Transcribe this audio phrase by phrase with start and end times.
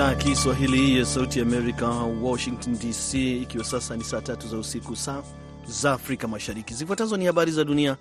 [0.00, 1.88] idhaa ya Kiswahili ya Sauti ya Amerika,
[2.22, 5.22] Washington DC, ikiwa sasa ni saa tatu za usiku, saa
[5.66, 6.74] za Afrika Mashariki.
[6.74, 7.96] Zifuatazo ni habari za dunia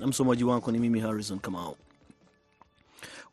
[0.00, 1.76] na msomaji wako ni mimi Harrison Kamau.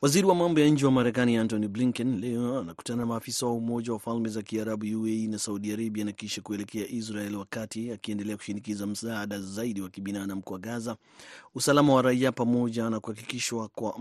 [0.01, 3.93] Waziri wa mambo ya nje wa Marekani Antony Blinken leo anakutana na maafisa wa Umoja
[3.93, 8.87] wa Falme za Kiarabu UAE na Saudi Arabia na kisha kuelekea Israel, wakati akiendelea kushinikiza
[8.87, 10.95] msaada zaidi wa kibinadamu kwa Gaza,
[11.55, 13.99] usalama wa raia pamoja na kuhakikishwa kwa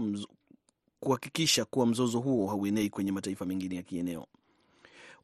[1.00, 4.26] kuhakikisha kuwa mzozo huo hauenei kwenye mataifa mengine ya kieneo.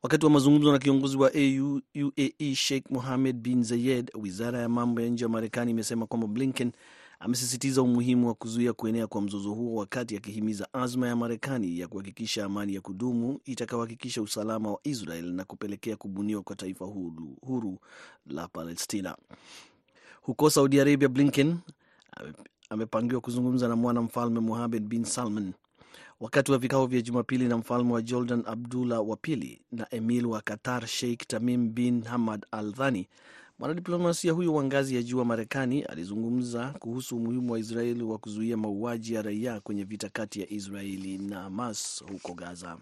[0.02, 5.00] Wakati wa mazungumzo na kiongozi wa AU, UAE Sheikh Mohammed bin Zayed, wizara ya mambo
[5.00, 6.72] ya nje ya Marekani imesema kwamba Blinken
[7.20, 12.44] amesisitiza umuhimu wa kuzuia kuenea kwa mzozo huo, wakati akihimiza azma ya Marekani ya kuhakikisha
[12.44, 17.78] amani ya kudumu itakayohakikisha usalama wa Israel na kupelekea kubuniwa kwa taifa huru, huru
[18.26, 19.16] la Palestina.
[20.22, 21.56] Huko Saudi Arabia, Blinken
[22.70, 25.52] amepangiwa kuzungumza na mwana mfalme Mohammed bin Salman
[26.22, 30.40] wakati wa vikao vya Jumapili na mfalme wa Jordan Abdullah wa pili na emir wa
[30.42, 33.08] Qatar Sheikh Tamim bin Hamad Al Thani.
[33.58, 38.56] Mwanadiplomasia huyo wa ngazi ya juu wa Marekani alizungumza kuhusu umuhimu wa Israeli wa kuzuia
[38.56, 42.78] mauaji ya raia kwenye vita kati ya Israeli na Hamas huko Gaza.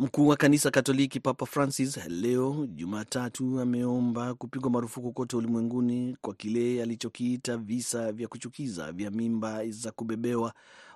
[0.00, 6.82] Mkuu wa kanisa Katoliki Papa Francis leo Jumatatu ameomba kupigwa marufuku kote ulimwenguni kwa kile
[6.82, 10.52] alichokiita visa vya kuchukiza vya mimba za kubebewa,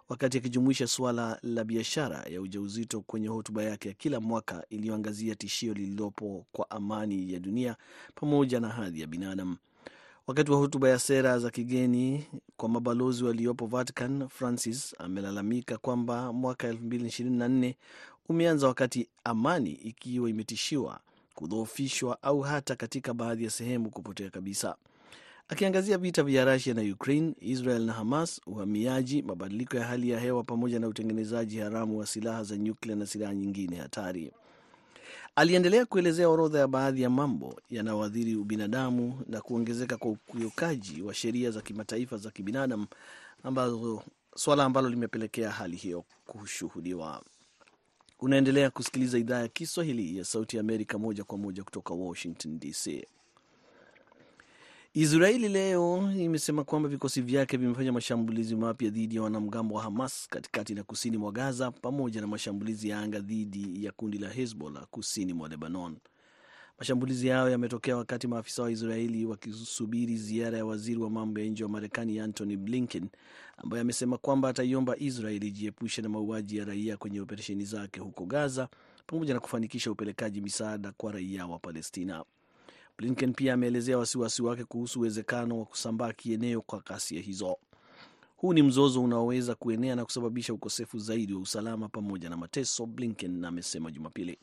[0.09, 5.75] wakati akijumuisha suala la biashara ya ujauzito kwenye hotuba yake ya kila mwaka iliyoangazia tishio
[5.75, 7.77] lililopo kwa amani ya dunia
[8.15, 9.57] pamoja na hadhi ya binadamu.
[10.27, 16.73] Wakati wa hotuba ya sera za kigeni kwa mabalozi waliopo Vatican, Francis amelalamika kwamba mwaka
[16.73, 17.75] 2024
[18.29, 21.01] umeanza wakati amani ikiwa imetishiwa
[21.35, 24.77] kudhoofishwa au hata katika baadhi ya sehemu kupotea kabisa.
[25.53, 30.43] Akiangazia vita vya Rusia na Ukraine, Israel na Hamas, uhamiaji, mabadiliko ya hali ya hewa
[30.45, 34.33] pamoja na utengenezaji haramu wa silaha za nyuklia na silaha nyingine hatari.
[35.37, 41.51] Aliendelea kuelezea orodha ya baadhi ya mambo yanayoathiri ubinadamu na kuongezeka kwa ukiukaji wa sheria
[41.51, 42.87] za kimataifa za kibinadamu,
[43.43, 44.03] ambazo
[44.37, 47.23] swala ambalo limepelekea hali hiyo kushuhudiwa.
[48.21, 53.07] Unaendelea kusikiliza idhaa ya Kiswahili ya Sauti ya Amerika moja kwa moja kutoka Washington DC.
[54.95, 60.75] Israeli leo imesema kwamba vikosi vyake vimefanya mashambulizi mapya dhidi ya wanamgambo wa Hamas katikati
[60.75, 65.33] na kusini mwa Gaza, pamoja na mashambulizi ya anga dhidi ya kundi la Hezbollah kusini
[65.33, 65.97] mwa Lebanon.
[66.79, 71.65] Mashambulizi hayo yametokea wakati maafisa wa Israeli wakisubiri ziara ya waziri wa mambo ya nje
[71.65, 73.09] wa Marekani Antony Blinken,
[73.57, 78.69] ambaye amesema kwamba ataiomba Israeli ijiepushe na mauaji ya raia kwenye operesheni zake huko Gaza,
[79.07, 82.25] pamoja na kufanikisha upelekaji misaada kwa raia wa Palestina.
[83.03, 87.57] Blinken pia ameelezea wasiwasi wake kuhusu uwezekano wa kusambaa kieneo kwa ghasia hizo.
[88.37, 93.45] Huu ni mzozo unaoweza kuenea na kusababisha ukosefu zaidi wa usalama pamoja na mateso, Blinken
[93.45, 94.39] amesema Jumapili.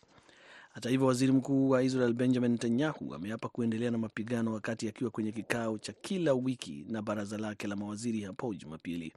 [0.74, 5.32] Hata hivyo, waziri mkuu wa Israel Benjamin Netanyahu ameapa kuendelea na mapigano wakati akiwa kwenye
[5.32, 9.14] kikao cha kila wiki na baraza lake la mawaziri hapo Jumapili.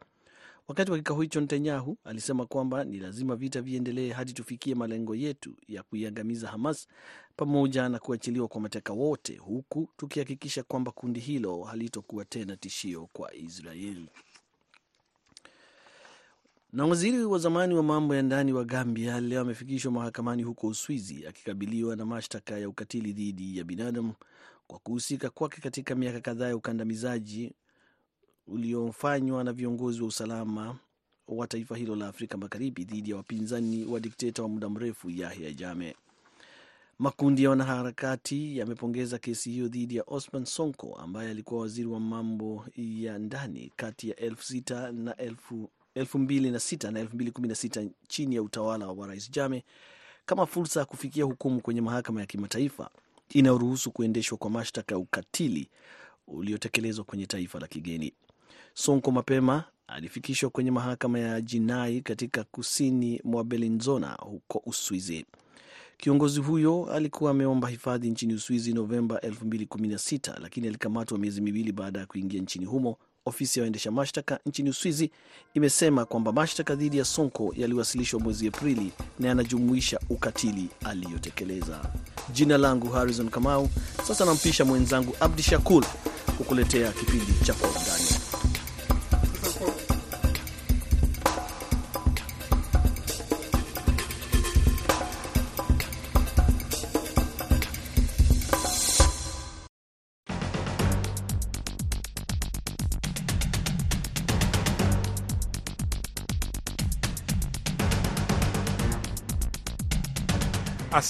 [0.69, 5.57] Wakati wa kikao hicho, Netanyahu alisema kwamba ni lazima vita viendelee hadi tufikie malengo yetu
[5.69, 6.89] ya kuiangamiza Hamas
[7.37, 13.35] pamoja na kuachiliwa kwa mateka wote, huku tukihakikisha kwamba kundi hilo halitokuwa tena tishio kwa
[13.35, 14.09] Israeli.
[16.73, 21.27] Na waziri wa zamani wa mambo ya ndani wa Gambia leo amefikishwa mahakamani huko Uswizi
[21.27, 24.15] akikabiliwa na mashtaka ya ukatili dhidi ya binadamu
[24.67, 27.53] kwa kuhusika kwake katika miaka kadhaa ya ukandamizaji
[28.47, 30.77] uliofanywa na viongozi wa usalama
[31.29, 35.53] wa taifa hilo la Afrika Magharibi dhidi ya wapinzani wa dikteta wa muda mrefu Yahya
[35.53, 35.95] Jammeh.
[36.99, 42.65] Makundi ya wanaharakati yamepongeza kesi hiyo dhidi ya Osman Sonko ambaye alikuwa waziri wa mambo
[42.77, 47.31] ya ndani kati ya elfu sita na elfu elfu mbili na sita na elfu mbili
[47.31, 49.65] kumi na sita chini ya utawala wa rais Jame
[50.27, 52.91] kama fursa ya kufikia hukumu kwenye mahakama ya kimataifa
[53.29, 55.69] inayoruhusu kuendeshwa kwa mashtaka ya ukatili
[56.27, 58.13] uliotekelezwa kwenye taifa la kigeni.
[58.75, 65.27] Sonko mapema alifikishwa kwenye mahakama ya jinai katika kusini mwa Bellinzona huko Uswizi.
[65.97, 72.07] Kiongozi huyo alikuwa ameomba hifadhi nchini Uswizi Novemba 2016 lakini alikamatwa miezi miwili baada ya
[72.07, 72.97] kuingia nchini humo.
[73.27, 75.11] Ofisi ya waendesha mashtaka nchini Uswizi
[75.55, 81.81] imesema kwamba mashtaka dhidi ya Sonko yaliwasilishwa mwezi Aprili na yanajumuisha ukatili aliyotekeleza.
[82.33, 83.69] Jina langu Harrison Kamau.
[84.07, 85.85] Sasa nampisha mwenzangu Abdi Shakur
[86.39, 88.22] kukuletea kipindi cha Kwa Undani.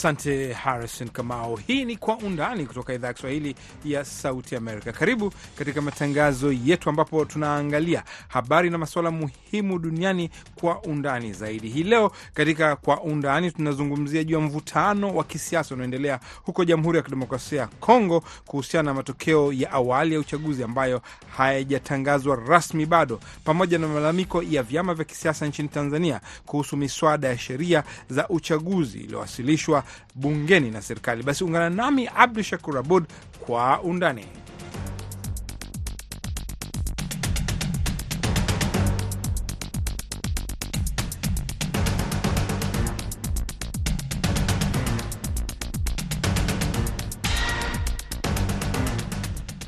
[0.02, 1.56] Asante Harrison Kamau.
[1.56, 3.54] Hii ni Kwa Undani kutoka idhaa ya Kiswahili
[3.84, 4.93] ya Sauti Amerika.
[4.93, 11.69] Karibu katika matangazo yetu, ambapo tunaangalia habari na masuala muhimu duniani kwa undani zaidi.
[11.69, 17.02] Hii leo katika Kwa Undani tunazungumzia juu ya mvutano wa kisiasa unaoendelea huko Jamhuri ya
[17.05, 21.02] Kidemokrasia ya Kongo kuhusiana na matokeo ya awali ya uchaguzi ambayo
[21.37, 27.38] hayajatangazwa rasmi bado, pamoja na malalamiko ya vyama vya kisiasa nchini Tanzania kuhusu miswada ya
[27.38, 29.84] sheria za uchaguzi iliyowasilishwa
[30.14, 31.22] bungeni na serikali.
[31.22, 33.04] Basi ungana nami Abdu Shakur Abud
[33.46, 34.24] kwa undani.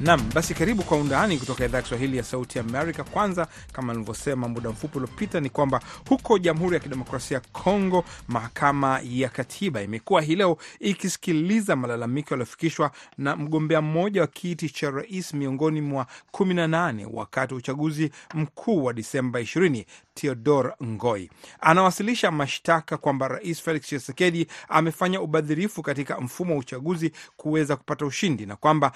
[0.05, 3.05] Nam, basi karibu kwa undani kutoka idhaa ya Kiswahili ya Sauti Amerika.
[3.05, 9.01] Kwanza, kama nilivyosema muda mfupi uliopita, ni kwamba huko Jamhuri ya Kidemokrasia ya Kongo, mahakama
[9.05, 15.35] ya katiba imekuwa hii leo ikisikiliza malalamiko yaliyofikishwa na mgombea mmoja wa kiti cha rais
[15.35, 19.85] miongoni mwa 18 wakati wa uchaguzi mkuu wa Disemba 20
[20.15, 21.31] Theodor Ngoi
[21.61, 28.47] anawasilisha mashtaka kwamba Rais Felix Tshisekedi amefanya ubadhirifu katika mfumo wa uchaguzi kuweza kupata ushindi
[28.47, 28.93] na kwamba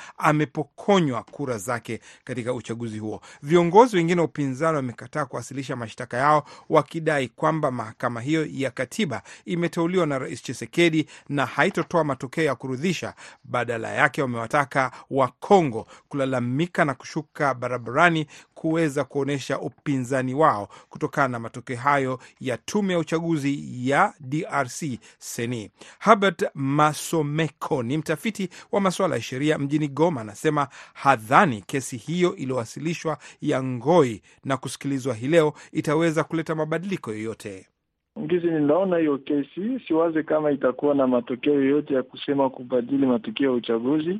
[0.98, 3.20] amepokonywa kura zake katika uchaguzi huo.
[3.42, 10.06] Viongozi wengine wa upinzani wamekataa kuwasilisha mashtaka yao wakidai kwamba mahakama hiyo ya katiba imeteuliwa
[10.06, 13.14] na Rais Chisekedi na haitotoa matokeo ya kurudhisha.
[13.44, 21.76] Badala yake wamewataka Wakongo kulalamika na kushuka barabarani kuweza kuonyesha upinzani wao kutokana na matokeo
[21.76, 24.82] hayo ya tume ya uchaguzi ya DRC
[25.18, 25.70] seni.
[25.98, 33.18] Herbert Masomeko ni mtafiti wa masuala ya sheria mjini Goma, anasema hadhani kesi hiyo iliyowasilishwa
[33.40, 37.66] ya Ngoi na kusikilizwa hii leo itaweza kuleta mabadiliko yoyote.
[38.20, 43.52] Ngizi, ninaona hiyo kesi, siwaze kama itakuwa na matokeo yoyote ya kusema kubadili matokeo ya
[43.56, 44.18] uchaguzi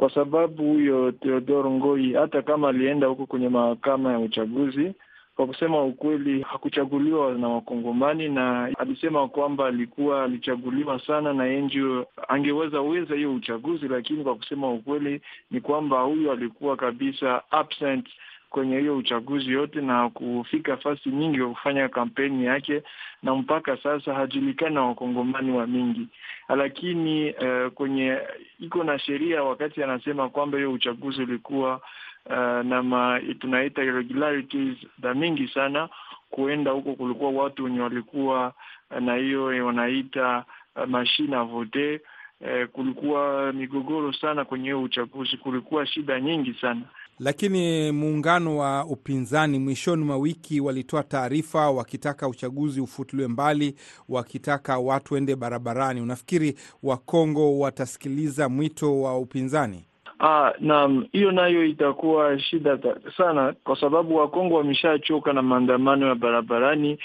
[0.00, 4.92] kwa sababu huyo Theodore Ngoi hata kama alienda huko kwenye mahakama ya uchaguzi,
[5.40, 12.80] kwa kusema ukweli, hakuchaguliwa na Wakongomani, na alisema kwamba alikuwa alichaguliwa sana na NGO, angeweza
[12.80, 15.20] weza hiyo uchaguzi, lakini kwa kusema ukweli
[15.50, 18.08] ni kwamba huyo alikuwa kabisa absent
[18.50, 22.82] kwenye hiyo uchaguzi yote na kufika fasi nyingi wa kufanya kampeni yake,
[23.22, 26.06] na mpaka sasa hajulikani na wakongomani wa mingi.
[26.48, 28.18] Lakini uh, kwenye
[28.58, 31.80] iko na sheria wakati anasema kwamba hiyo uchaguzi ulikuwa
[32.26, 35.88] uh, na ma, tunaita irregularities za mingi sana,
[36.30, 38.52] kuenda huko kulikuwa watu wenye walikuwa
[39.00, 40.44] na hiyo wanaita
[40.76, 42.00] uh, mashine a vote
[42.40, 46.82] uh, kulikuwa migogoro sana kwenye hiyo uchaguzi, kulikuwa shida nyingi sana
[47.20, 53.74] lakini muungano wa upinzani mwishoni mwa wiki walitoa taarifa wakitaka uchaguzi ufutiliwe mbali,
[54.08, 56.00] wakitaka watu waende barabarani.
[56.00, 59.84] Unafikiri Wakongo watasikiliza mwito wa upinzani?
[60.22, 62.78] Ah, naam, hiyo nayo itakuwa shida
[63.16, 66.98] sana, kwa sababu Wakongo wameshachoka na maandamano ya barabarani.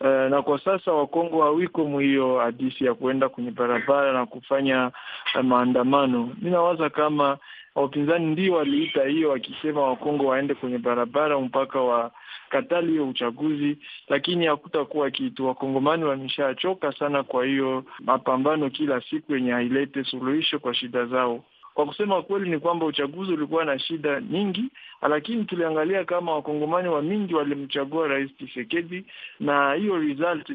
[0.00, 4.90] Uh, na kwa sasa Wakongo hawiko mwiyo hadisi ya kuenda kwenye barabara na kufanya
[5.34, 6.32] uh, maandamano.
[6.42, 7.38] Mi nawaza kama
[7.74, 15.10] wapinzani ndio waliita hiyo wakisema Wakongo waende kwenye barabara mpaka wakatali hiyo uchaguzi, lakini hakutakuwa
[15.10, 15.46] kitu.
[15.46, 21.44] Wakongomani wameshachoka sana, kwa hiyo mapambano kila siku yenye hailete suluhisho kwa shida zao.
[21.74, 24.64] Kwa kusema kweli ni kwamba uchaguzi ulikuwa na shida nyingi,
[25.08, 29.04] lakini tuliangalia kama wakongomani wa mingi walimchagua Rais Tshisekedi,
[29.40, 30.50] na hiyo result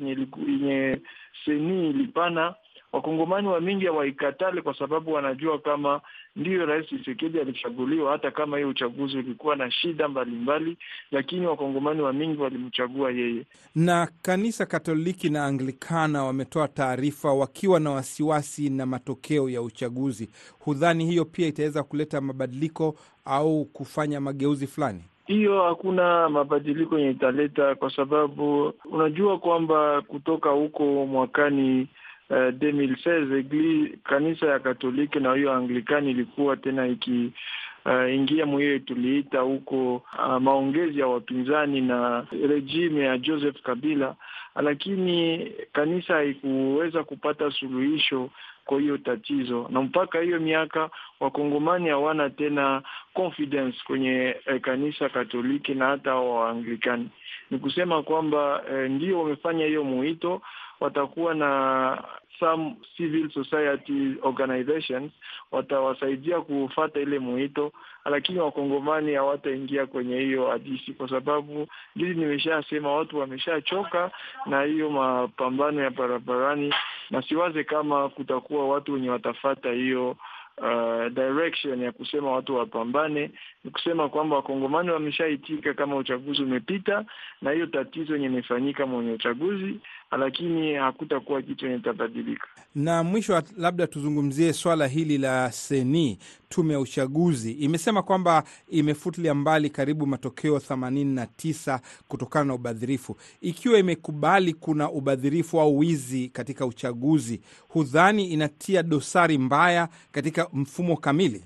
[0.48, 0.98] yenye
[1.45, 2.55] seni ilipana
[2.96, 6.02] wakongomani wa mingi hawaikatali kwa sababu wanajua kama
[6.36, 10.78] ndiyo Rais Tshisekedi alichaguliwa, hata kama hiyo uchaguzi ulikuwa na shida mbalimbali mbali,
[11.12, 13.46] lakini wakongomani wa mingi walimchagua yeye.
[13.75, 20.30] Na kanisa Katoliki na Anglikana wametoa taarifa wakiwa na wasiwasi na matokeo ya uchaguzi.
[20.60, 25.04] Hudhani hiyo pia itaweza kuleta mabadiliko au kufanya mageuzi fulani?
[25.25, 31.88] Hiyo hakuna mabadiliko yenye italeta, kwa sababu unajua kwamba kutoka huko mwakani
[32.29, 39.39] Uh, 2016 egli kanisa ya Katoliki na hiyo Anglikani ilikuwa tena ikiingia uh, mwiyo tuliita
[39.39, 44.15] huko uh, maongezi ya wapinzani na rejime ya Joseph Kabila,
[44.55, 48.29] lakini kanisa haikuweza kupata suluhisho
[48.65, 50.89] kwa hiyo tatizo, na mpaka hiyo miaka
[51.20, 52.82] wakongomani hawana tena
[53.13, 57.10] confidence kwenye eh, kanisa Katoliki na hata Waanglikani.
[57.51, 60.41] Ni kusema kwamba eh, ndio wamefanya hiyo muito
[60.79, 62.03] watakuwa na
[62.39, 65.12] some civil society organizations
[65.51, 67.72] watawasaidia kufata ile mwito,
[68.05, 71.67] lakini wakongomani hawataingia kwenye hiyo hadisi, kwa sababu
[71.98, 74.12] ngili nimeshasema, watu wameshachoka
[74.46, 76.74] na hiyo mapambano ya barabarani,
[77.10, 80.15] na siwaze kama kutakuwa watu wenye watafata hiyo
[80.58, 83.32] Uh, direction ya kusema watu wapambane.
[83.63, 87.05] Ni kusema kwamba wakongomani wameshaitika kama uchaguzi umepita,
[87.41, 89.79] na hiyo tatizo yenye imefanyika mwenye uchaguzi,
[90.17, 92.48] lakini hakutakuwa kitu yenye itabadilika.
[92.75, 96.17] Na mwisho, labda tuzungumzie swala hili la seni.
[96.50, 103.17] Tume ya uchaguzi imesema kwamba imefutilia mbali karibu matokeo themanini na tisa kutokana na ubadhirifu.
[103.41, 111.43] Ikiwa imekubali kuna ubadhirifu au wizi katika uchaguzi, hudhani inatia dosari mbaya katika mfumo kamili?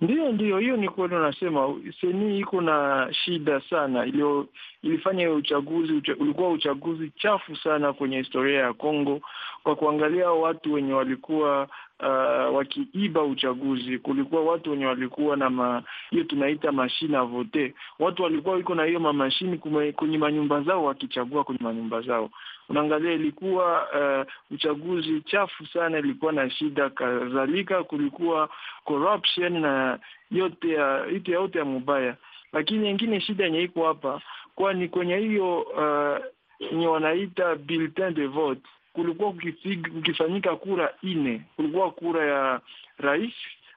[0.00, 1.14] Ndiyo, ndiyo, hiyo ni kweli.
[1.14, 4.48] Unasema seni iko na shida sana, ilio
[4.82, 9.20] ilifanya uchaguzi ucha, ulikuwa uchaguzi chafu sana kwenye historia ya Kongo,
[9.62, 11.68] kwa kuangalia watu wenye walikuwa
[12.00, 13.98] uh, wakiiba uchaguzi.
[13.98, 17.74] Kulikuwa watu wenye walikuwa na hiyo tunaita mashine a vote.
[17.98, 19.58] Watu walikuwa iko na hiyo mamashini
[19.92, 22.30] kwenye manyumba zao wakichagua kwenye manyumba zao.
[22.72, 26.90] Unaangalia ilikuwa uh, uchaguzi chafu sana, ilikuwa na shida.
[26.90, 28.48] Kadhalika kulikuwa
[28.84, 29.98] corruption na
[30.30, 32.16] yote ya yote yote ya mubaya,
[32.52, 34.20] lakini yengine shida yenye iko hapa,
[34.54, 38.60] kwani kwenye hiyo uh, wanaita bulletin de vote
[38.92, 41.42] kulikuwa kukifanyika kura ine.
[41.56, 42.60] Kulikuwa kura ya
[42.98, 43.32] rais,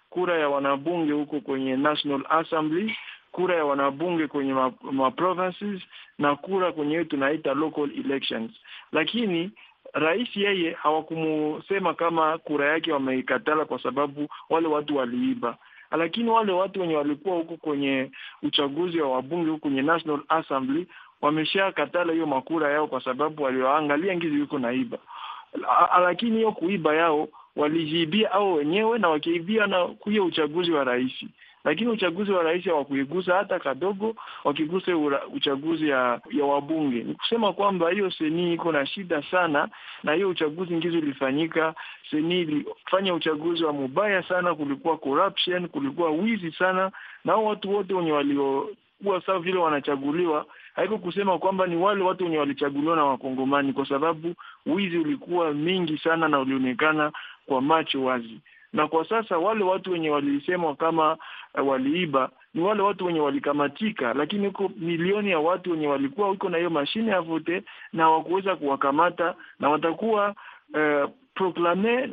[0.10, 2.96] kura ya wanabunge huko kwenye National Assembly,
[3.36, 5.12] kura ya wanabunge kwenye ma, ma
[6.20, 8.52] na kura kwenye tunaita local elections.
[8.92, 9.52] Lakini
[9.94, 15.58] rais yeye hawakumusema kama kura yake wameikatala kwa sababu wale watu waliiba,
[15.92, 18.12] lakini wale watu wenye walikuwa huko kwenye
[18.44, 20.88] uchaguzi wa wabunge huko kwenye National Assembly
[21.22, 24.98] wameshakatala hiyo makura yao kwa sababu walioangalia ngizi yuko naiba,
[26.02, 31.26] lakini hiyo kuiba yao walijiibia au wenyewe na wakiibia na hiyo uchaguzi wa rais.
[31.66, 34.98] Lakini uchaguzi wa rais hawakuigusa hata kadogo, wakigusa
[35.34, 37.04] uchaguzi ya ya wabunge.
[37.04, 39.70] Ni kusema kwamba hiyo seni iko na shida sana,
[40.04, 41.74] na hiyo uchaguzi ngizo ulifanyika,
[42.12, 46.92] seni ilifanya uchaguzi wa mubaya sana, kulikuwa corruption, kulikuwa wizi sana,
[47.26, 50.46] na watu wote wenye waliokuwa sawa vile wanachaguliwa
[50.76, 54.34] haiko kusema kwamba ni wale watu wenye walichaguliwa na Wakongomani, kwa sababu
[54.66, 57.12] wizi ulikuwa mingi sana na ulionekana
[57.46, 58.40] kwa macho wazi.
[58.76, 61.18] Na kwa sasa wale watu wenye walisemwa kama
[61.62, 66.50] uh, waliiba ni wale watu wenye walikamatika, lakini huko milioni ya watu wenye walikuwa huko
[66.50, 67.64] na hiyo mashine ya vote
[67.94, 70.36] na hawakuweza kuwakamata na watakuwa
[70.74, 72.10] uh, proklame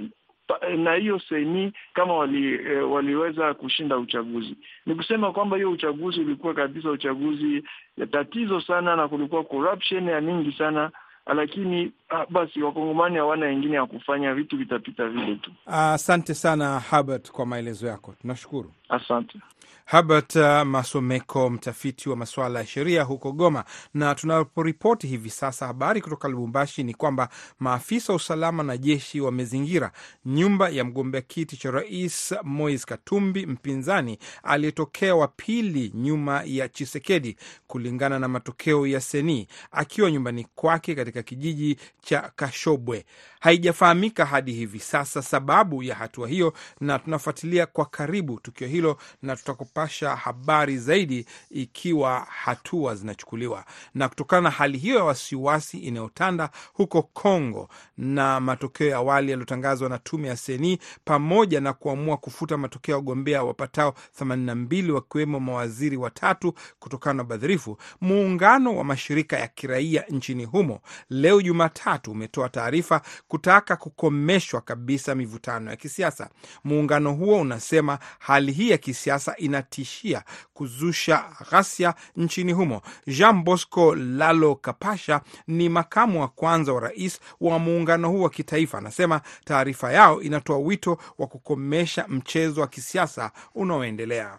[0.76, 4.56] na hiyo seni kama wali, e, waliweza kushinda uchaguzi.
[4.86, 7.64] Ni kusema kwamba hiyo uchaguzi ulikuwa kabisa uchaguzi
[7.96, 10.90] ya tatizo sana, na kulikuwa corruption ya mingi sana,
[11.26, 15.50] lakini ah, basi wakongomani hawana wengine ya kufanya, vitu vitapita vile tu.
[15.66, 18.72] Asante ah, sana Herbert kwa maelezo yako, tunashukuru.
[18.88, 19.38] Asante.
[19.84, 23.64] Habert uh, Masomeko, mtafiti wa masuala ya sheria huko Goma.
[23.94, 27.28] Na tunaporipoti hivi sasa, habari kutoka Lubumbashi ni kwamba
[27.58, 29.92] maafisa wa usalama na jeshi wamezingira
[30.24, 37.36] nyumba ya mgombea kiti cha rais Moise Katumbi, mpinzani aliyetokea wa pili nyuma ya Chisekedi,
[37.66, 43.04] kulingana na matokeo ya Seni, akiwa nyumbani kwake katika kijiji cha Kashobwe.
[43.40, 49.36] Haijafahamika hadi hivi sasa sababu ya hatua hiyo, na tunafuatilia kwa karibu tukio hilo na
[49.36, 53.64] tutakupasha habari zaidi ikiwa hatua zinachukuliwa.
[53.94, 59.88] Na kutokana na hali hiyo ya wasiwasi inayotanda huko Kongo na matokeo ya awali yaliyotangazwa
[59.88, 65.96] na tume ya Seni pamoja na kuamua kufuta matokeo ya wagombea wapatao 82 wakiwemo mawaziri
[65.96, 70.80] watatu kutokana na ubadhirifu, muungano wa mashirika ya kiraia nchini humo
[71.10, 76.30] leo Jumatatu umetoa taarifa kutaka kukomeshwa kabisa mivutano ya kisiasa.
[76.64, 80.22] Muungano huo unasema hali hii ya kisiasa inatishia
[80.54, 82.82] kuzusha ghasia nchini humo.
[83.06, 88.78] Jean Bosco Lalo Kapasha ni makamu wa kwanza wa rais wa muungano huo wa kitaifa,
[88.78, 94.38] anasema taarifa yao inatoa wito wa kukomesha mchezo wa kisiasa unaoendelea.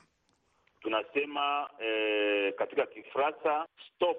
[0.82, 4.18] Tunasema eh, katika Kifaransa stop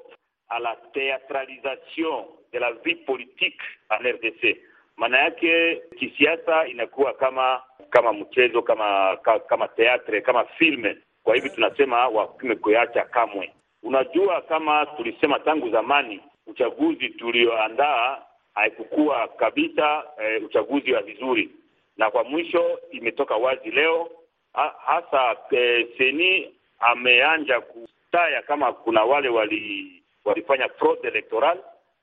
[0.55, 4.57] a la theatralisation de la vie politique en RDC.
[4.97, 9.17] Maana yake kisiasa inakuwa kama kama mchezo kama
[9.49, 10.97] kama teatre kama filme.
[11.23, 13.53] Kwa hivyo tunasema wapime kuacha kamwe.
[13.83, 18.23] Unajua, kama tulisema tangu zamani, uchaguzi tulioandaa
[18.55, 21.51] haikukuwa kabisa e, uchaguzi wa vizuri,
[21.97, 24.11] na kwa mwisho imetoka wazi leo
[24.53, 31.59] ha, hasa e, seni ameanja kutaya kama kuna wale wali walifanya fraud electoral,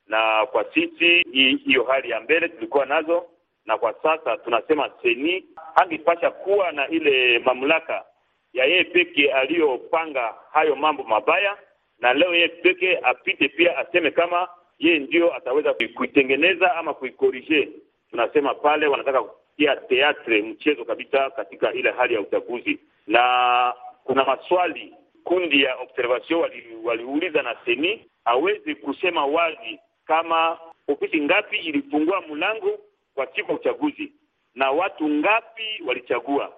[0.07, 1.21] na kwa sisi
[1.65, 3.25] hiyo hali ya mbele tulikuwa nazo
[3.65, 8.05] na kwa sasa tunasema seni angepasha kuwa na ile mamlaka
[8.53, 11.57] ya yeye peke aliyopanga hayo mambo mabaya,
[11.99, 14.47] na leo yeye peke apite pia aseme kama
[14.79, 17.69] yeye ndio ataweza kuitengeneza ama kuikorije.
[18.09, 23.73] Tunasema pale wanataka kutia teatre, mchezo kabisa katika ile hali ya uchaguzi, na
[24.03, 26.49] kuna maswali kundi ya observation
[26.83, 32.79] waliuliza wali na seni aweze kusema wazi kama ofisi ngapi ilifungua mlango
[33.15, 34.11] kwa siku ya uchaguzi
[34.55, 36.51] na watu ngapi walichagua,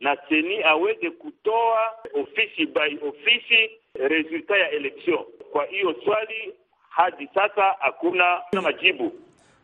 [0.00, 5.18] na seni aweze kutoa ofisi by ofisi resulta ya election.
[5.52, 6.54] Kwa hiyo swali
[6.88, 9.12] hadi sasa hakuna majibu.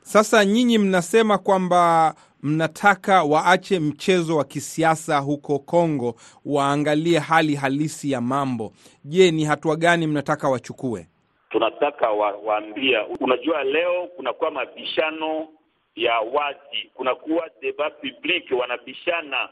[0.03, 8.21] Sasa nyinyi mnasema kwamba mnataka waache mchezo wa kisiasa huko Kongo, waangalie hali halisi ya
[8.21, 8.73] mambo.
[9.05, 11.07] Je, ni hatua gani mnataka wachukue?
[11.53, 15.49] Tunataka wa, waambia, unajua leo kunakuwa mabishano
[15.97, 19.49] ya wazi, kunakuwa debat public, wanabishana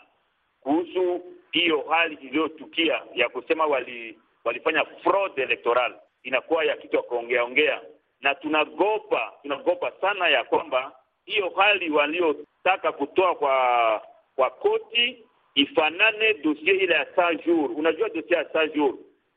[0.60, 7.44] kuhusu hiyo hali iliyotukia ya kusema wali, walifanya fraud electoral, inakuwa ya kitu ya kuongea
[7.44, 7.80] ongea,
[8.20, 10.92] na tunagopa tunagopa sana ya kwamba
[11.24, 14.02] hiyo hali waliotaka kutoa kwa
[14.36, 17.70] kwa koti ifanane dosie ile ya 100 jours.
[17.76, 18.94] Unajua dosie ya 100 jours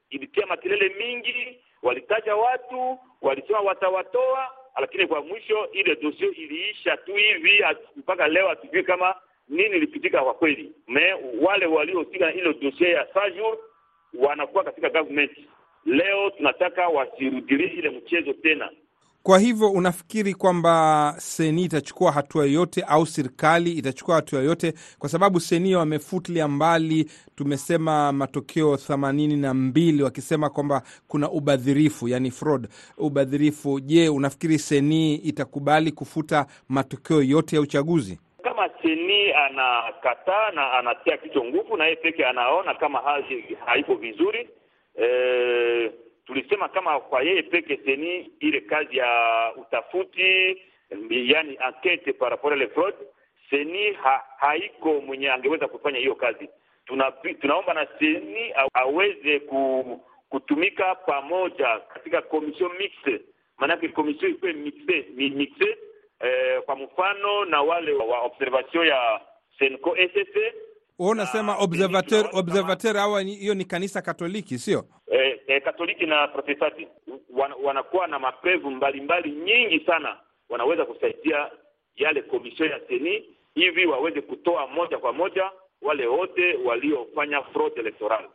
[0.10, 4.48] ilitia makelele mingi, walitaja watu, walisema watawatoa,
[4.82, 7.64] lakini kwa mwisho ile dosie iliisha tu hivi,
[7.96, 9.16] mpaka leo hatujui kama
[9.50, 10.72] nini ilipitika kwa kweli.
[10.88, 13.60] Me wale waliohusika na ile dosie ya 100 jours
[14.14, 15.32] wanakuwa katika government.
[15.86, 18.70] Leo tunataka wasirudilie ile mchezo tena.
[19.26, 24.74] Kwa hivyo unafikiri kwamba seni itachukua hatua yoyote au serikali itachukua hatua yoyote?
[25.00, 32.32] Kwa sababu seni wamefutilia mbali, tumesema matokeo themanini na mbili wakisema kwamba kuna ubadhirifu, yani
[32.32, 33.80] fraud, ubadhirifu.
[33.80, 38.20] Je, unafikiri seni itakubali kufuta matokeo yote ya uchaguzi?
[38.44, 44.50] Kama seni anakataa na anatia kichwa nguvu, na yeye peke anaona kama hali haiko vizuri
[45.02, 45.92] e
[46.26, 50.62] tulisema kama kwa yeye peke seni ile kazi ya utafuti
[51.10, 53.00] yani enquete par rapport les fraudes
[53.50, 56.50] seni ha, haiko mwenye angeweza kufanya hiyo kazi.
[56.86, 63.22] Tuna, tunaomba na seni aweze ku, kutumika pamoja katika commission mixte,
[63.58, 65.78] maanake commission ikuwe mixe mixe
[66.20, 69.22] eh, kwa mfano na wale wa observation ya
[69.60, 69.98] Senco
[70.98, 74.86] SSC unasema observateur observateur hawa hiyo ni kanisa Katoliki sio?
[75.12, 76.88] Eh, eh, Katoliki na Protestanti
[77.30, 80.18] wan, wanakuwa na mapevu mbalimbali nyingi sana,
[80.50, 81.52] wanaweza kusaidia
[81.96, 83.24] yale komision ya seni
[83.56, 85.52] hivi waweze kutoa moja kwa moja
[85.82, 88.30] wale wote waliofanya fraud electoral.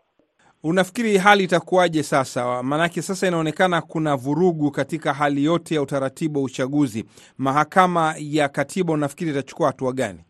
[0.63, 2.63] Unafikiri hali itakuwaje sasa?
[2.63, 7.05] Maanake sasa inaonekana kuna vurugu katika hali yote ya utaratibu wa uchaguzi.
[7.39, 10.21] Mahakama ya Katiba unafikiri itachukua hatua gani?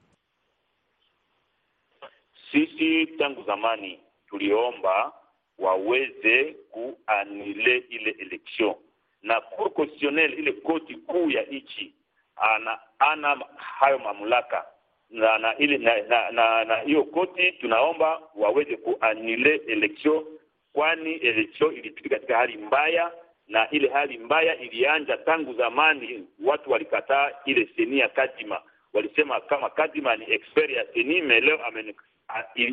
[2.53, 5.13] Sisi tangu zamani tuliomba
[5.59, 8.75] waweze kuanile ile election.
[9.23, 11.95] Na cour constitutionnel, ile koti kuu ya nchi
[12.37, 14.65] ana ana hayo mamlaka.
[15.11, 20.25] Na na ile na na, na, na hiyo koti tunaomba waweze kuanile election,
[20.73, 23.13] kwani election ilipita katika hali mbaya,
[23.49, 26.27] na ile hali mbaya ilianja tangu zamani.
[26.45, 31.59] Watu walikataa ile seni ya Kadima, walisema kama Kadima ni expert ya seni, leo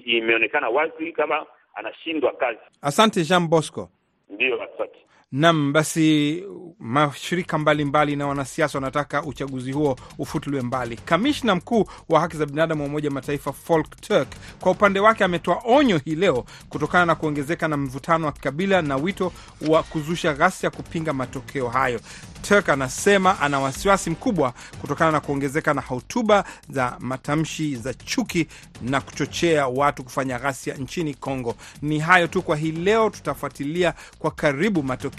[0.06, 2.60] imeonekana wazi kama anashindwa kazi.
[2.82, 3.89] Asante Jean Bosco.
[4.30, 5.00] Ndiyo, asante.
[5.32, 6.44] Nam, basi
[6.80, 10.96] mashirika mbalimbali na wanasiasa wanataka uchaguzi huo ufutuliwe mbali.
[10.98, 14.28] Kamishna mkuu wa haki za binadamu wa Umoja Mataifa Volker Turk
[14.60, 18.96] kwa upande wake ametoa onyo hii leo kutokana na kuongezeka na mvutano wa kikabila na
[18.98, 19.32] wito
[19.68, 22.00] wa kuzusha ghasia kupinga matokeo hayo.
[22.42, 28.48] Turk anasema ana wasiwasi mkubwa kutokana na kuongezeka na hotuba za matamshi za chuki
[28.82, 31.56] na kuchochea watu kufanya ghasia nchini Kongo.
[31.82, 35.14] Ni hayo tu kwa hii leo, tutafuatilia kwa karibu matokeo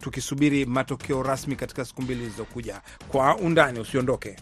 [0.00, 2.80] tukisubiri matokeo rasmi katika siku mbili zilizokuja.
[3.08, 4.36] Kwa undani, usiondoke.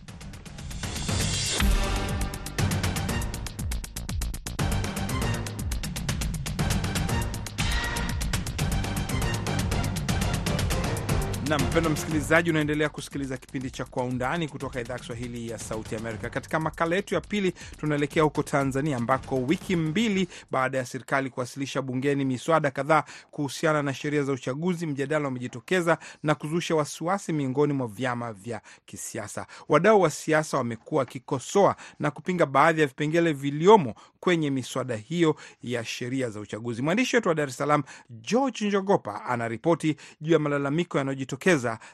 [11.48, 15.96] Na mpendo msikilizaji, unaendelea kusikiliza kipindi cha Kwa Undani kutoka idhaa ya Kiswahili ya Sauti
[15.96, 16.30] Amerika.
[16.30, 21.82] Katika makala yetu ya pili, tunaelekea huko Tanzania, ambako wiki mbili baada ya serikali kuwasilisha
[21.82, 27.87] bungeni miswada kadhaa kuhusiana na sheria za uchaguzi, mjadala umejitokeza na kuzusha wasiwasi miongoni mwa
[27.88, 29.46] vyama vya kisiasa.
[29.68, 35.84] Wadau wa siasa wamekuwa wakikosoa na kupinga baadhi ya vipengele viliomo kwenye miswada hiyo ya
[35.84, 36.82] sheria za uchaguzi.
[36.82, 41.38] Mwandishi wetu wa Dar es Salaam, George Njogopa, anaripoti juu ya malalamiko yanayojitokeza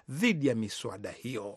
[0.08, 1.56] dhidi ya miswada hiyo.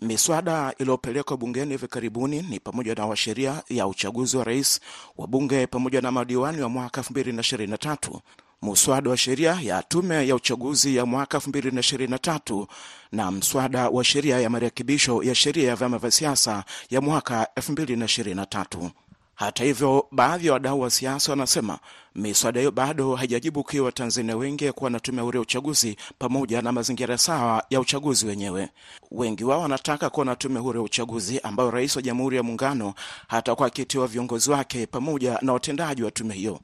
[0.00, 4.80] Miswada iliyopelekwa bungeni hivi karibuni ni pamoja na wa sheria ya uchaguzi wa rais,
[5.16, 8.20] wa bunge pamoja na madiwani wa mwaka 2023,
[8.62, 12.66] muswada wa sheria ya tume ya uchaguzi ya mwaka 2023
[13.12, 18.90] na mswada wa sheria ya marekebisho ya sheria ya vyama vya siasa ya mwaka 2023.
[19.34, 21.78] Hata hivyo, baadhi ya wadau wa siasa wanasema
[22.14, 23.90] miswada hiyo bado haijajibu kiu
[24.38, 28.68] wengi kuwa na tume huru ya uchaguzi pamoja na mazingira sawa ya uchaguzi wenyewe.
[29.10, 32.94] Wengi wao wanataka kuwa na tume huru ya uchaguzi ambayo rais wa Jamhuri ya Muungano
[33.28, 36.60] hatakuwa akitiwa viongozi wake pamoja na watendaji wa tume hiyo.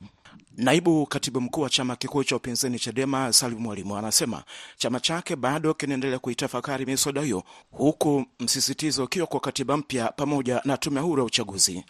[0.57, 4.43] Naibu katibu mkuu wa chama kikuu cha upinzani Chadema, Salim Mwalimu, anasema
[4.77, 10.77] chama chake bado kinaendelea kuitafakari miswada hiyo, huku msisitizo ukiwa kwa katiba mpya pamoja na
[10.77, 11.85] tume huru ya uchaguzi.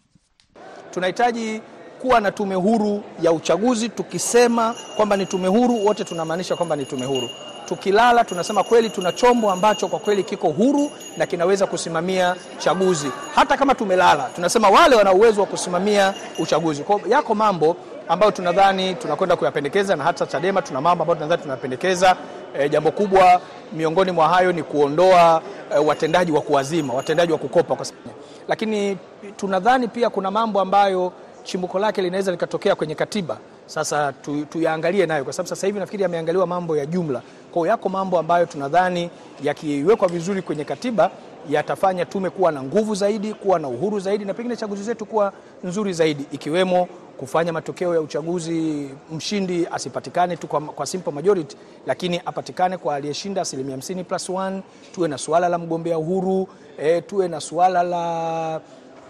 [0.91, 1.61] Tunahitaji
[2.01, 3.89] kuwa na tume huru ya uchaguzi.
[3.89, 7.31] Tukisema kwamba ni tume huru, wote tunamaanisha kwamba ni tume huru.
[7.69, 13.11] Tukilala tunasema kweli tuna chombo ambacho kwa kweli kiko huru na kinaweza kusimamia chaguzi.
[13.35, 16.83] Hata kama tumelala, tunasema wale wana uwezo wa kusimamia uchaguzi.
[16.83, 17.77] Kwa yako mambo
[18.09, 22.17] ambayo tunadhani tunakwenda kuyapendekeza, na hata Chadema tuna mambo ambayo tunadhani tunayapendekeza.
[22.59, 23.41] E, jambo kubwa
[23.73, 25.43] miongoni mwa hayo ni kuondoa
[25.75, 28.11] e, watendaji wa kuwazima, watendaji wa kukopa kwa sababu.
[28.49, 28.97] Lakini
[29.37, 31.13] tunadhani pia kuna mambo ambayo
[31.45, 33.39] chimbuko lake linaweza likatokea kwenye katiba.
[33.67, 37.23] Sasa tu, tuyaangalie nayo kwa sababu sasa hivi nafikiri yameangaliwa mambo ya jumla.
[37.53, 39.11] Kwa hiyo yako mambo ambayo tunadhani
[39.43, 41.11] yakiwekwa vizuri kwenye katiba
[41.49, 45.33] yatafanya tume kuwa na nguvu zaidi, kuwa na uhuru zaidi, na pengine chaguzi zetu kuwa
[45.65, 46.89] nzuri zaidi, ikiwemo
[47.21, 51.57] kufanya matokeo ya uchaguzi, mshindi asipatikane tu kwa, kwa simple majority,
[51.87, 54.61] lakini apatikane kwa aliyeshinda asilimia 50 plus 1.
[54.95, 58.61] Tuwe na suala la mgombea uhuru e, tuwe na suala la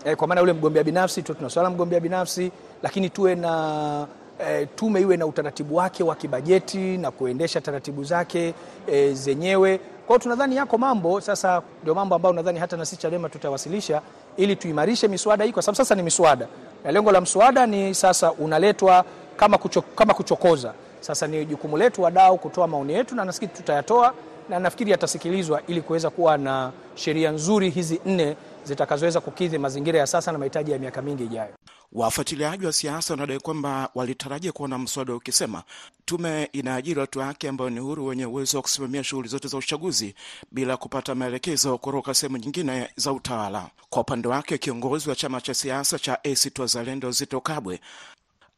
[0.05, 2.51] e, kwa maana yule mgombea binafsi tuwe tuna suala la mgombea binafsi,
[2.83, 4.07] lakini tuwe na
[4.49, 8.55] e, tume iwe na utaratibu wake wa kibajeti na kuendesha taratibu zake
[8.87, 9.79] e, zenyewe.
[9.79, 14.03] Kwa hiyo tunadhani yako mambo sasa, ndio mambo ambayo nadhani hata na sisi Chadema tutawasilisha
[14.37, 16.49] ili tuimarishe miswada hii, kwa sababu sasa ni miswada
[16.85, 19.05] lengo la mswada ni sasa unaletwa
[19.37, 20.73] kama, kucho, kama kuchokoza.
[21.01, 24.15] Sasa ni jukumu letu wadau kutoa maoni yetu, na nafikiri tutayatoa
[24.49, 30.07] na nafikiri yatasikilizwa ili kuweza kuwa na sheria nzuri hizi nne zitakazoweza kukidhi mazingira ya
[30.07, 31.55] sasa na mahitaji ya miaka mingi ijayo.
[31.93, 35.63] Wafuatiliaji wa siasa wanadai kwamba walitarajia kuona mswada ukisema
[36.05, 40.15] tume inaajiri watu wake ambao ni huru, wenye uwezo wa kusimamia shughuli zote za uchaguzi
[40.53, 43.71] bila kupata maelekezo kutoka sehemu nyingine za utawala.
[43.91, 47.81] Kwa upande wake, kiongozi wa chama cha siasa cha ACT Wazalendo Zitto Kabwe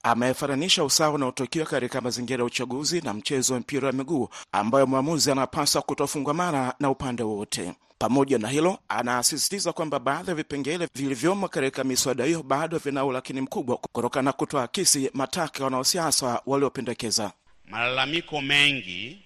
[0.02, 5.30] amefananisha usawa unaotokiwa katika mazingira ya uchaguzi na mchezo wa mpira wa miguu ambayo mwamuzi
[5.30, 7.72] anapaswa kutofungamana na upande wowote.
[7.98, 13.40] Pamoja na hilo, anasisitiza kwamba baadhi ya vipengele vilivyomo katika miswada hiyo bado vina ulakini
[13.40, 17.32] mkubwa kutokana na kutoakisi matakwa ya wanasiasa waliopendekeza.
[17.68, 19.22] Malalamiko mengi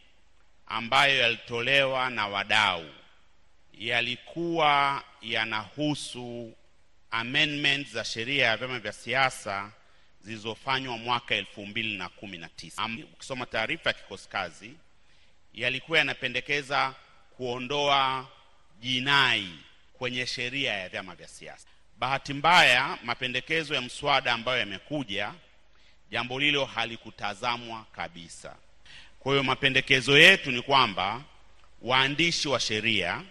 [0.66, 2.82] ambayo yalitolewa na wadau
[3.78, 6.52] yalikuwa yanahusu
[7.10, 9.70] amendment za sheria ya vyama vya siasa
[10.26, 12.88] zilizofanywa mwaka elfu mbili na kumi na tisa.
[13.12, 14.74] Ukisoma taarifa ya kikosi kazi,
[15.54, 16.94] yalikuwa yanapendekeza
[17.36, 18.28] kuondoa
[18.80, 19.48] jinai
[19.92, 21.66] kwenye sheria ya vyama vya siasa.
[21.98, 25.32] Bahati mbaya, mapendekezo ya mswada ambayo yamekuja,
[26.10, 28.56] jambo lilo halikutazamwa kabisa.
[29.20, 31.22] Kwa hiyo mapendekezo yetu ni kwamba
[31.82, 33.22] waandishi wa sheria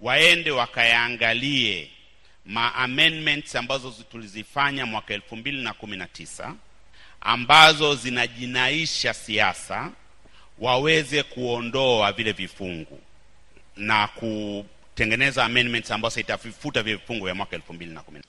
[0.00, 1.90] waende wakayaangalie
[2.46, 2.74] ma
[3.54, 6.54] ambazo tulizifanya mwaka elfu mbili na kumi na tisa
[7.20, 9.90] ambazo zinajinaisha siasa,
[10.58, 13.00] waweze kuondoa vile vifungu
[13.76, 18.20] na kutengeneza amendments ambazo itavifuta vile vifungu vya mwaka elfu mbili na kumi.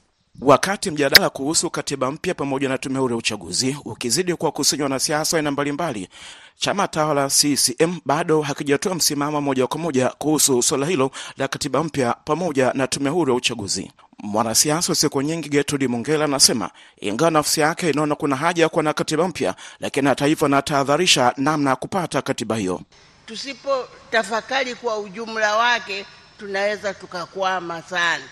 [0.41, 5.37] Wakati mjadala kuhusu katiba mpya pamoja na tume huru ya uchaguzi ukizidi kwa kusanywa wanasiasa
[5.37, 6.09] aina mbalimbali,
[6.57, 12.13] chama tawala CCM bado hakijatoa msimamo moja kwa moja kuhusu suala hilo la katiba mpya
[12.25, 13.91] pamoja na tume huru ya uchaguzi.
[14.19, 16.69] Mwanasiasa wa siku nyingi Gertrude Mongella anasema
[16.99, 21.33] ingawa nafsi yake inaona kuna haja ya kuwa na katiba mpya, lakini hata hivyo anatahadharisha
[21.37, 22.81] namna ya kupata katiba hiyo.
[23.25, 26.05] Tusipotafakari kwa ujumla wake,
[26.39, 28.23] tunaweza tukakwama sana.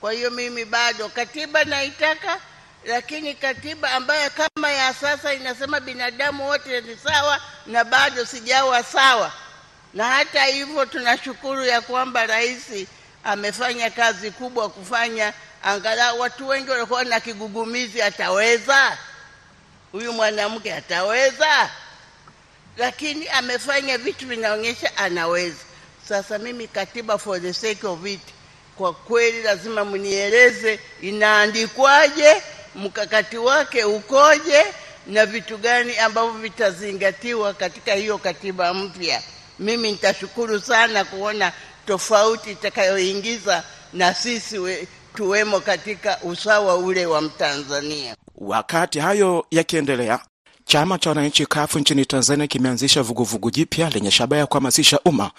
[0.00, 2.40] Kwa hiyo mimi bado katiba naitaka,
[2.84, 9.32] lakini katiba ambayo kama ya sasa inasema binadamu wote ni sawa, na bado sijawa sawa.
[9.94, 12.86] Na hata hivyo tunashukuru ya kwamba rais
[13.24, 15.32] amefanya kazi kubwa kufanya,
[15.62, 18.98] angalau watu wengi walikuwa na kigugumizi, ataweza
[19.92, 21.70] huyu mwanamke ataweza,
[22.76, 25.56] lakini amefanya vitu vinaonyesha anaweza.
[26.08, 28.20] Sasa mimi katiba for the sake of it
[28.78, 32.42] kwa kweli lazima mnieleze inaandikwaje,
[32.74, 34.64] mkakati wake ukoje,
[35.06, 39.22] na vitu gani ambavyo vitazingatiwa katika hiyo katiba mpya.
[39.58, 41.52] Mimi nitashukuru sana kuona
[41.86, 43.62] tofauti itakayoingiza
[43.92, 48.16] na sisi we, tuwemo katika usawa ule wa Mtanzania.
[48.36, 50.18] Wakati hayo yakiendelea,
[50.64, 55.30] chama cha wananchi kafu nchini Tanzania kimeanzisha vuguvugu jipya lenye shabaha ya kuhamasisha umma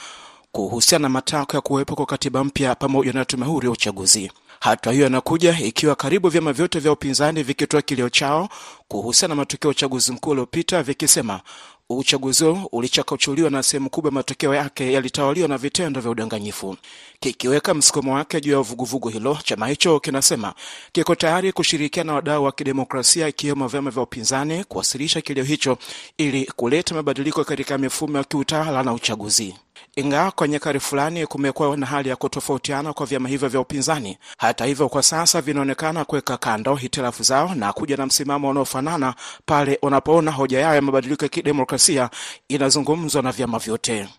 [0.52, 4.32] kuhusiana na matakwa ya kuwepo kwa katiba mpya pamoja na tume huru ya uchaguzi.
[4.60, 8.50] Hatua hiyo inakuja ikiwa karibu vyama vyote vya upinzani vikitoa kilio chao
[8.88, 11.42] kuhusiana na matokeo ya uchaguzi mkuu uliopita, vikisema
[11.90, 16.78] uchaguzi ulichakachuliwa na sehemu kubwa matokeo yake yalitawaliwa na vitendo vya udanganyifu.
[17.20, 20.54] Kikiweka msukumo wake juu ya vuguvugu hilo, chama hicho kinasema
[20.92, 25.78] kiko tayari kushirikiana na wadau wa kidemokrasia ikiwemo vyama vya upinzani kuwasilisha kilio hicho
[26.18, 29.56] ili kuleta mabadiliko katika mifumo ya kiutawala na uchaguzi.
[30.00, 34.66] Ingawa kwa nyakati fulani kumekuwa na hali ya kutofautiana kwa vyama hivyo vya upinzani, hata
[34.66, 39.14] hivyo, kwa sasa vinaonekana kuweka kando hitilafu zao na kuja na msimamo unaofanana
[39.46, 42.10] pale wanapoona hoja yao ya mabadiliko ya kidemokrasia
[42.50, 44.10] inazungumzwa na vyama vyote.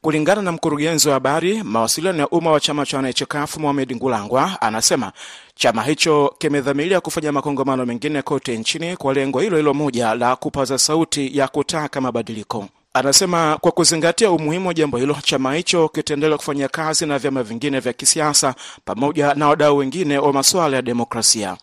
[0.00, 4.60] Kulingana na mkurugenzi wa habari mawasiliano ya umma wa chama cha wananchi CUF Mohamed Ngulangwa,
[4.62, 5.12] anasema
[5.54, 10.78] chama hicho kimedhamiria kufanya makongamano mengine kote nchini kwa lengo hilo hilo moja la kupaza
[10.78, 12.68] sauti ya kutaka mabadiliko.
[12.94, 17.80] Anasema kwa kuzingatia umuhimu wa jambo hilo, chama hicho kitaendelea kufanya kazi na vyama vingine
[17.80, 21.56] vya kisiasa pamoja na wadau wengine wa masuala ya demokrasia.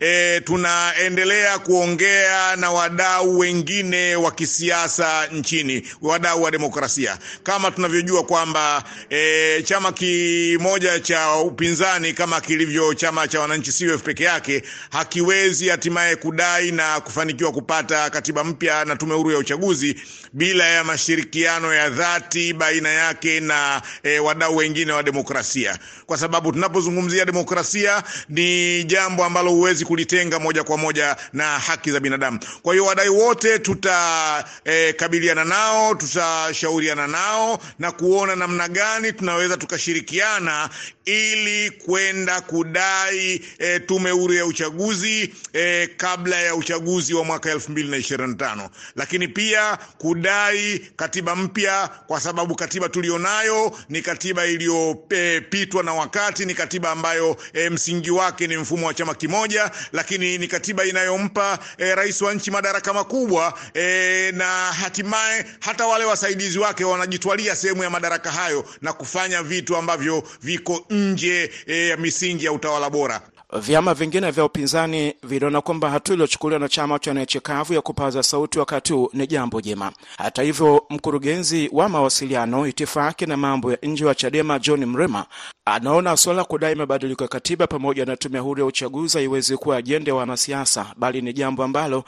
[0.00, 7.18] E, tunaendelea kuongea na wadau wengine wa kisiasa nchini, wadau wa demokrasia.
[7.42, 14.24] Kama tunavyojua kwamba e, chama kimoja cha upinzani kama kilivyo chama cha wananchi CUF peke
[14.24, 19.96] yake hakiwezi hatimaye kudai na kufanikiwa kupata katiba mpya na tume huru ya uchaguzi
[20.32, 26.52] bila ya mashirikiano ya dhati baina yake na e, wadau wengine wa demokrasia, kwa sababu
[26.52, 32.40] tunapozungumzia demokrasia ni jambo ambalo huwezi kulitenga moja kwa moja na haki za binadamu.
[32.62, 40.68] Kwa hiyo wadai wote tutakabiliana e, nao, tutashauriana nao na kuona namna gani tunaweza tukashirikiana
[41.06, 48.68] ili kwenda kudai e, tume huru ya uchaguzi e, kabla ya uchaguzi wa mwaka 2025
[48.96, 56.44] lakini pia kudai katiba mpya, kwa sababu katiba tulionayo ni katiba iliyopitwa e, na wakati,
[56.46, 61.58] ni katiba ambayo e, msingi wake ni mfumo wa chama kimoja, lakini ni katiba inayompa
[61.78, 67.82] e, rais wa nchi madaraka makubwa e, na hatimaye hata wale wasaidizi wake wanajitwalia sehemu
[67.82, 73.20] ya madaraka hayo na kufanya vitu ambavyo viko nje ya e, misingi ya utawala bora.
[73.60, 77.40] Vyama vingine vya upinzani viliona kwamba hatua iliyochukuliwa na chama cha wananchi
[77.74, 79.92] ya kupaza sauti wakati huu ni jambo jema.
[80.18, 85.26] Hata hivyo, mkurugenzi wa mawasiliano, itifaki na mambo ya nje wa Chadema John Mrema
[85.64, 90.10] anaona suala kudai mabadiliko ya katiba pamoja na tume huru ya uchaguzi haiwezi kuwa ajenda
[90.12, 92.04] ya wanasiasa, bali ni jambo ambalo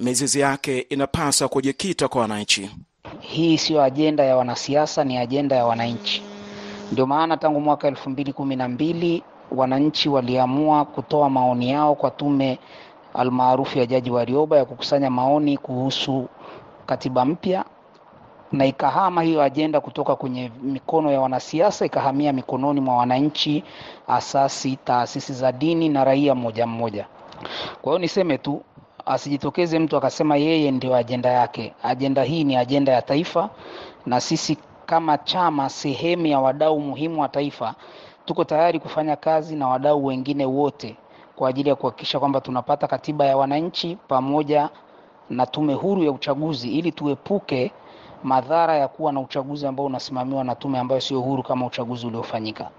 [0.00, 2.70] mizizi yake inapaswa kujikita kwa wananchi.
[3.20, 6.22] Hii siyo ajenda ya wanasiasa, ni ajenda ya wananchi.
[6.92, 9.22] Ndio maana tangu mwaka elfu mbili kumi na mbili
[9.52, 12.58] wananchi waliamua kutoa maoni yao kwa tume
[13.14, 16.28] almaarufu ya Jaji Warioba ya kukusanya maoni kuhusu
[16.86, 17.64] katiba mpya,
[18.52, 23.64] na ikahama hiyo ajenda kutoka kwenye mikono ya wanasiasa ikahamia mikononi mwa wananchi,
[24.08, 27.06] asasi, taasisi za dini na raia mmoja mmoja.
[27.82, 28.62] Kwa hiyo niseme tu,
[29.06, 31.74] asijitokeze mtu akasema yeye ndio ajenda yake.
[31.82, 33.50] Ajenda hii ni ajenda ya taifa,
[34.06, 37.74] na sisi kama chama, sehemu ya wadau muhimu wa taifa
[38.24, 40.96] tuko tayari kufanya kazi na wadau wengine wote
[41.36, 44.70] kwa ajili ya kuhakikisha kwamba tunapata katiba ya wananchi pamoja
[45.30, 47.72] na tume huru ya uchaguzi ili tuepuke
[48.22, 52.70] madhara ya kuwa na uchaguzi ambao unasimamiwa na tume ambayo sio huru kama uchaguzi uliofanyika.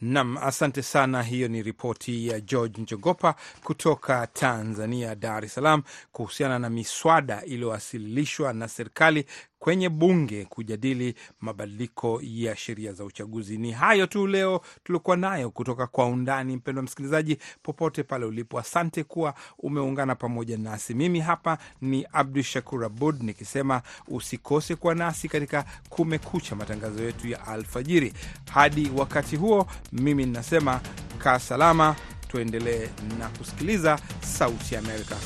[0.00, 1.22] Nam, asante sana.
[1.22, 8.52] Hiyo ni ripoti ya George Njogopa kutoka Tanzania, Dar es Salaam, kuhusiana na miswada iliyowasilishwa
[8.52, 9.24] na serikali
[9.60, 13.58] kwenye bunge kujadili mabadiliko ya sheria za uchaguzi.
[13.58, 16.56] Ni hayo tu leo tuliokuwa nayo kutoka kwa undani.
[16.56, 20.94] Mpendwa msikilizaji, popote pale ulipo, asante kuwa umeungana pamoja nasi.
[20.94, 27.46] Mimi hapa ni Abdu Shakur Abud nikisema usikose kuwa nasi katika Kumekucha, matangazo yetu ya
[27.46, 28.12] alfajiri.
[28.52, 30.80] Hadi wakati huo, mimi ninasema
[31.18, 31.96] kaa salama,
[32.28, 35.16] tuendelee na kusikiliza Sauti Amerika.